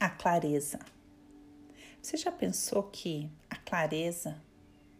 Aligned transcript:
a 0.00 0.08
clareza. 0.08 0.78
Você 2.00 2.16
já 2.16 2.32
pensou 2.32 2.84
que 2.84 3.30
a 3.50 3.56
clareza, 3.56 4.42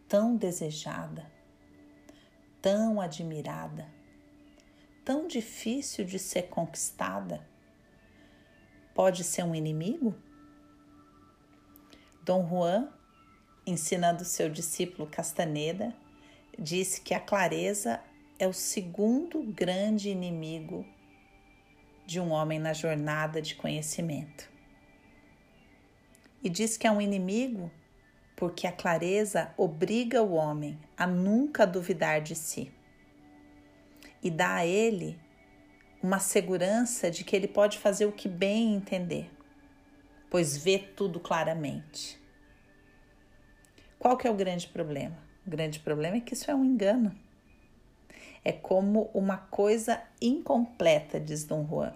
tão 0.07 0.37
desejada, 0.37 1.25
tão 2.61 3.01
admirada, 3.01 3.89
tão 5.03 5.27
difícil 5.27 6.05
de 6.05 6.19
ser 6.19 6.43
conquistada, 6.43 7.43
pode 8.93 9.23
ser 9.23 9.41
um 9.43 9.55
inimigo? 9.55 10.13
Dom 12.23 12.47
Juan, 12.47 12.93
ensinando 13.65 14.23
seu 14.23 14.51
discípulo 14.51 15.09
Castaneda, 15.09 15.95
disse 16.59 17.01
que 17.01 17.15
a 17.15 17.19
clareza 17.19 17.99
é 18.37 18.47
o 18.47 18.53
segundo 18.53 19.41
grande 19.41 20.11
inimigo 20.11 20.85
de 22.05 22.19
um 22.19 22.29
homem 22.29 22.59
na 22.59 22.73
jornada 22.73 23.41
de 23.41 23.55
conhecimento. 23.55 24.50
E 26.43 26.49
diz 26.49 26.77
que 26.77 26.87
é 26.87 26.91
um 26.91 27.01
inimigo 27.01 27.71
porque 28.35 28.65
a 28.65 28.71
clareza 28.71 29.53
obriga 29.55 30.23
o 30.23 30.33
homem 30.33 30.79
a 30.97 31.05
nunca 31.05 31.65
duvidar 31.65 32.21
de 32.21 32.35
si 32.35 32.71
e 34.23 34.29
dá 34.29 34.55
a 34.55 34.65
ele 34.65 35.19
uma 36.01 36.19
segurança 36.19 37.11
de 37.11 37.23
que 37.23 37.35
ele 37.35 37.47
pode 37.47 37.77
fazer 37.77 38.05
o 38.05 38.11
que 38.11 38.27
bem 38.27 38.73
entender, 38.73 39.29
pois 40.29 40.57
vê 40.57 40.79
tudo 40.79 41.19
claramente. 41.19 42.19
Qual 43.99 44.17
que 44.17 44.27
é 44.27 44.31
o 44.31 44.35
grande 44.35 44.67
problema? 44.67 45.17
O 45.45 45.49
grande 45.49 45.79
problema 45.79 46.17
é 46.17 46.21
que 46.21 46.33
isso 46.33 46.49
é 46.49 46.55
um 46.55 46.65
engano. 46.65 47.15
É 48.43 48.51
como 48.51 49.11
uma 49.13 49.37
coisa 49.37 50.01
incompleta, 50.19 51.19
diz 51.19 51.43
Dom 51.43 51.67
Juan. 51.67 51.93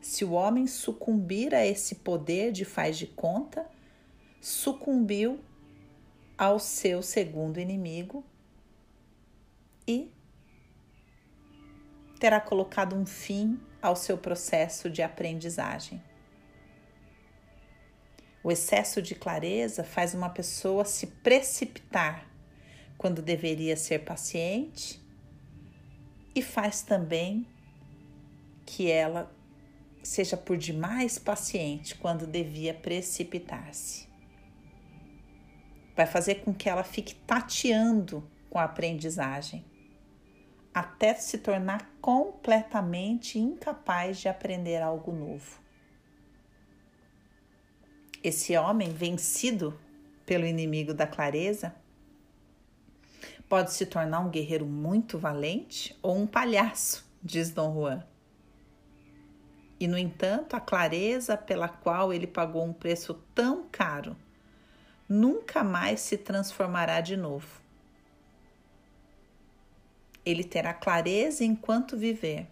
Se 0.00 0.24
o 0.24 0.32
homem 0.32 0.66
sucumbir 0.66 1.54
a 1.54 1.64
esse 1.64 1.96
poder 1.96 2.52
de 2.52 2.64
faz 2.64 2.96
de 2.96 3.06
conta, 3.06 3.68
sucumbiu 4.40 5.40
ao 6.38 6.58
seu 6.58 7.02
segundo 7.02 7.60
inimigo 7.60 8.24
e 9.86 10.10
terá 12.18 12.40
colocado 12.40 12.96
um 12.96 13.04
fim 13.04 13.60
ao 13.82 13.94
seu 13.94 14.16
processo 14.16 14.88
de 14.88 15.02
aprendizagem. 15.02 16.02
O 18.42 18.50
excesso 18.50 19.02
de 19.02 19.14
clareza 19.14 19.84
faz 19.84 20.14
uma 20.14 20.30
pessoa 20.30 20.84
se 20.86 21.06
precipitar 21.06 22.26
quando 22.96 23.20
deveria 23.20 23.76
ser 23.76 24.00
paciente 24.00 24.98
e 26.34 26.40
faz 26.40 26.80
também 26.80 27.46
que 28.64 28.90
ela 28.90 29.30
seja 30.02 30.36
por 30.36 30.56
demais 30.56 31.18
paciente 31.18 31.94
quando 31.94 32.26
devia 32.26 32.74
precipitar-se. 32.74 34.08
Vai 35.94 36.06
fazer 36.06 36.36
com 36.36 36.54
que 36.54 36.68
ela 36.68 36.84
fique 36.84 37.14
tateando 37.14 38.28
com 38.48 38.58
a 38.58 38.64
aprendizagem, 38.64 39.64
até 40.72 41.14
se 41.14 41.38
tornar 41.38 41.90
completamente 42.00 43.38
incapaz 43.38 44.18
de 44.18 44.28
aprender 44.28 44.80
algo 44.80 45.12
novo. 45.12 45.60
Esse 48.22 48.56
homem 48.56 48.92
vencido 48.92 49.78
pelo 50.26 50.46
inimigo 50.46 50.92
da 50.94 51.06
clareza 51.06 51.74
pode 53.48 53.72
se 53.72 53.86
tornar 53.86 54.20
um 54.20 54.30
guerreiro 54.30 54.64
muito 54.64 55.18
valente 55.18 55.98
ou 56.00 56.16
um 56.16 56.26
palhaço, 56.26 57.04
diz 57.22 57.50
Dom 57.50 57.74
Juan. 57.74 58.04
E, 59.80 59.88
no 59.88 59.96
entanto, 59.96 60.54
a 60.54 60.60
clareza 60.60 61.38
pela 61.38 61.66
qual 61.66 62.12
ele 62.12 62.26
pagou 62.26 62.62
um 62.62 62.72
preço 62.72 63.14
tão 63.34 63.66
caro 63.72 64.14
nunca 65.08 65.64
mais 65.64 66.00
se 66.00 66.18
transformará 66.18 67.00
de 67.00 67.16
novo. 67.16 67.60
Ele 70.22 70.44
terá 70.44 70.74
clareza 70.74 71.42
enquanto 71.42 71.96
viver, 71.96 72.46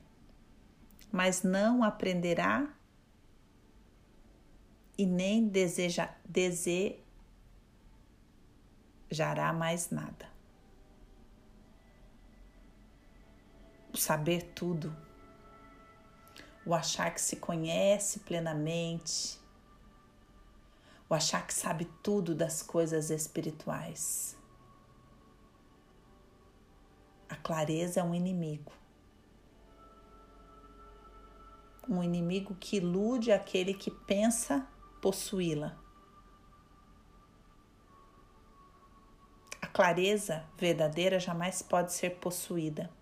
mas 1.12 1.43
não 1.43 1.84
aprenderá 1.84 2.67
e 4.97 5.05
nem 5.05 5.47
deseja, 5.47 6.09
desejará 6.25 7.05
mais 9.53 9.91
nada. 9.91 10.27
O 13.93 13.99
saber 13.99 14.43
tudo 14.55 15.08
o 16.69 16.75
achar 16.75 17.15
que 17.15 17.21
se 17.23 17.37
conhece 17.37 18.21
plenamente, 18.21 19.41
o 21.09 21.15
achar 21.15 21.47
que 21.47 21.55
sabe 21.55 21.87
tudo 22.03 22.34
das 22.34 22.62
coisas 22.62 23.09
espirituais. 23.09 24.37
A 27.27 27.37
clareza 27.37 28.01
é 28.01 28.03
um 28.03 28.15
inimigo. 28.15 28.71
Um 31.89 32.03
inimigo 32.03 32.55
que 32.55 32.77
ilude 32.77 33.33
aquele 33.33 33.73
que 33.73 33.91
pensa 33.91 34.69
possuí-la. 35.00 35.75
A 39.62 39.67
clareza 39.69 40.45
verdadeira 40.59 41.19
jamais 41.19 41.62
pode 41.62 41.95
ser 41.95 42.17
possuída 42.17 42.98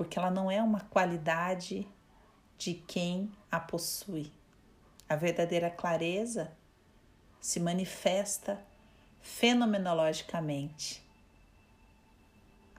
porque 0.00 0.18
ela 0.18 0.30
não 0.30 0.50
é 0.50 0.62
uma 0.62 0.80
qualidade 0.80 1.86
de 2.56 2.72
quem 2.72 3.30
a 3.52 3.60
possui. 3.60 4.32
A 5.06 5.14
verdadeira 5.14 5.68
clareza 5.68 6.50
se 7.38 7.60
manifesta 7.60 8.58
fenomenologicamente 9.20 11.06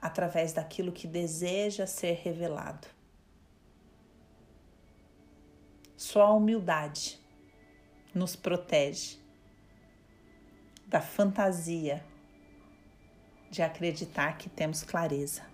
através 0.00 0.52
daquilo 0.52 0.90
que 0.90 1.06
deseja 1.06 1.86
ser 1.86 2.14
revelado. 2.14 2.88
Só 5.96 6.22
a 6.22 6.34
humildade 6.34 7.20
nos 8.12 8.34
protege 8.34 9.16
da 10.88 11.00
fantasia 11.00 12.04
de 13.48 13.62
acreditar 13.62 14.36
que 14.38 14.50
temos 14.50 14.82
clareza. 14.82 15.52